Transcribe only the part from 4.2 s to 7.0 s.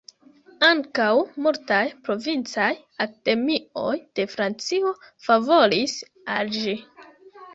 Francio favoris al ĝi.